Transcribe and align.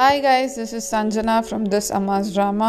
Hi 0.00 0.20
guys 0.24 0.54
this 0.58 0.72
is 0.76 0.86
Sanjana 0.94 1.34
from 1.46 1.64
this 1.72 1.88
Amma's 1.96 2.28
drama 2.34 2.68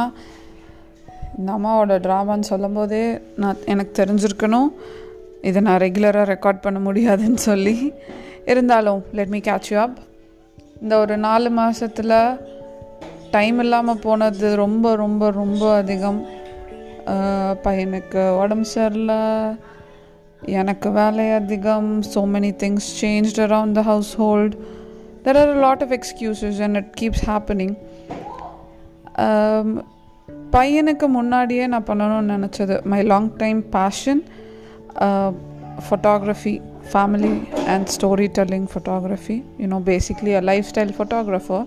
இந்த 1.37 1.49
அம்மாவோட 1.57 1.95
ட்ராமான்னு 2.05 2.47
சொல்லும்போதே 2.49 2.99
நான் 3.41 3.61
எனக்கு 3.73 3.93
தெரிஞ்சிருக்கணும். 3.99 4.67
இதை 5.49 5.61
நான் 5.67 5.79
ரெகுலராக 5.83 6.25
ரெக்கார்ட் 6.31 6.59
பண்ண 6.65 6.79
முடியாதுன்னு 6.87 7.39
சொல்லி. 7.45 7.75
இருந்தாலும் 8.53 8.99
let 9.19 9.31
me 9.35 9.39
catch 9.47 9.69
you 9.73 9.77
up 9.85 9.95
இந்த 10.81 10.97
ஒரு 11.03 11.17
நாலு 11.27 11.51
மாதத்தில் 11.59 12.15
டைம் 13.35 13.59
இல்லாமல் 13.65 14.03
போனது 14.07 14.49
ரொம்ப 14.63 14.95
ரொம்ப 15.03 15.31
ரொம்ப 15.39 15.63
அதிகம். 15.83 16.21
பையனுக்கு 17.67 18.25
உடம்பு 18.41 18.69
சரியில்லை. 18.75 19.21
எனக்கு 20.59 20.91
வேலை 20.99 21.29
அதிகம். 21.39 21.89
So 22.13 22.25
many 22.35 22.53
things 22.65 22.91
change 23.01 23.33
around 23.47 23.79
the 23.81 23.85
household 24.23 24.57
there 25.25 25.37
are 25.41 25.53
lot 25.65 25.83
of 25.85 25.93
excuses 25.99 26.43
excuses 26.43 26.65
and 26.67 26.77
keeps 26.99 27.23
keeps 27.25 27.51
பையனுக்கு 30.55 31.07
முன்னாடியே 31.17 31.65
நான் 31.67 31.87
பண்ணணும்னு 31.89 32.33
நினச்சது 32.37 32.75
my 32.91 32.99
long 33.11 33.29
time 33.37 33.59
passion 33.75 34.21
photography 35.87 36.53
family 36.91 37.31
and 37.73 37.87
storytelling 38.37 38.67
photography 38.71 39.37
you know 39.63 39.79
basically 39.91 40.33
a 40.35 40.41
lifestyle 40.71 40.93
photographer 40.97 41.63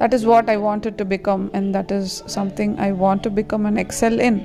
that 0.00 0.14
is 0.18 0.26
what 0.30 0.50
i 0.50 0.58
wanted 0.68 0.94
to 1.00 1.06
become 1.14 1.44
and 1.58 1.68
that 1.76 1.90
is 1.98 2.08
something 2.36 2.72
i 2.78 2.92
want 3.04 3.22
to 3.26 3.32
become 3.40 3.66
an 3.72 3.78
excel 3.84 4.16
in 4.28 4.38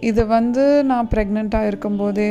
இது 0.00 0.22
வந்து 0.26 0.64
நான் 0.84 1.08
ப்ரெக்னெண்ட்டாக 1.14 1.66
இருக்கும்போதே 1.66 2.30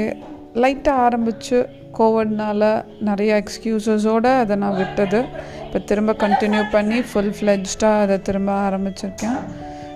லைட்டாக 0.56 1.06
ஆரம்பித்து 1.06 1.58
கோவிட்னால 1.97 2.65
நிறைய 3.01 3.31
எக்ஸ்கியூசஸோடு 3.43 4.31
அதை 4.41 4.57
நான் 4.57 4.79
விட்டது 4.81 5.21
இப்போ 5.65 5.79
திரும்ப 5.91 6.13
கண்டினியூ 6.23 6.63
பண்ணி 6.73 6.99
ஃபுல் 7.01 7.35
ஃப்ளெஜ்டாக 7.37 8.05
அதை 8.05 8.17
திரும்ப 8.23 8.53
ஆரம்பிச்சிருக்கேன் 8.69 9.39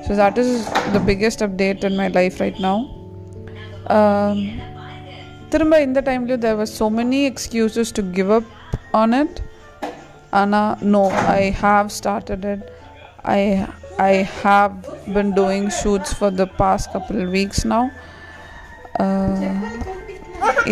so 0.05 0.13
that 0.23 0.39
is 0.43 0.55
the 0.93 1.01
biggest 1.07 1.45
update 1.47 1.85
in 1.85 1.99
my 2.03 2.09
life 2.19 2.39
right 2.41 2.61
now 2.61 2.81
திரும்ப 5.49 5.81
இந்த 5.81 6.01
டைம்லேயும் 6.07 6.45
there 6.45 6.61
was 6.61 6.75
so 6.79 6.87
many 6.93 7.21
excuses 7.25 7.93
to 7.95 8.05
give 8.11 8.31
up 8.33 8.51
on 8.95 9.15
it 9.21 9.39
ஆனால் 10.33 10.73
no 10.95 11.03
I 11.35 11.43
have 11.63 11.89
started 11.99 12.47
it 12.53 12.65
I 13.35 13.41
I 14.05 14.15
have 14.43 14.73
been 15.15 15.33
doing 15.33 15.69
shoots 15.83 16.15
for 16.19 16.35
the 16.35 16.47
past 16.57 16.91
couple 16.95 17.23
weeks 17.37 17.65
now 17.67 17.89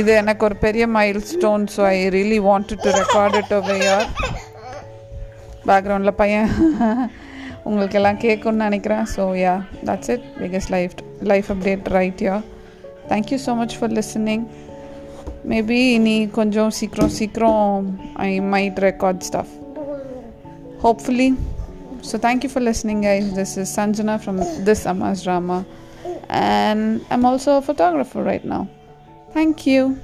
இது 0.01 0.11
எனக்கு 0.23 0.43
ஒரு 0.49 0.57
பெரிய 0.65 0.85
mile 0.97 1.21
stone 1.33 1.65
so 1.75 1.83
I 1.95 1.99
really 2.17 2.41
wanted 2.49 2.83
to 2.87 2.93
record 3.01 3.37
it 3.41 3.53
over 3.59 3.83
யார் 3.89 4.09
பேக்ரவுண்டில் 5.71 6.19
பையன் 6.23 6.51
உங்களுக்கு 7.69 7.99
எல்லாம் 8.01 8.21
கேட்கும்னு 8.27 8.65
நினைக்கிறேன் 8.69 9.05
so 9.15 9.25
yeah 9.45 9.55
that's 9.89 10.13
it 10.15 10.27
biggest 10.43 10.73
life 10.77 10.95
life 11.33 11.51
update 11.55 11.91
right 11.99 12.23
yeah 12.29 12.37
thank you 13.13 13.39
so 13.47 13.55
much 13.63 13.77
for 13.81 13.95
listening 14.01 14.45
maybe 15.53 15.81
இனி 15.99 16.17
கொஞ்சம் 16.39 16.73
சீக்கிரம் 16.81 17.13
சீக்கிரம் 17.21 17.85
I 18.29 18.31
might 18.55 18.81
record 18.89 19.27
stuff 19.31 19.53
hopefully. 20.83 21.27
So 22.03 22.19
thank 22.19 22.43
you 22.43 22.51
for 22.51 22.61
listening, 22.61 23.03
guys. 23.03 23.33
This 23.33 23.57
is 23.57 23.69
Sanjana 23.71 24.21
from 24.21 24.39
this 24.61 24.85
Amma's 24.85 25.23
drama, 25.23 25.59
and 26.29 26.81
I'm 27.09 27.25
also 27.25 27.59
a 27.59 27.63
photographer 27.63 28.23
right 28.23 28.45
now. 28.45 28.63
Thank 29.34 29.68
you. 29.68 30.00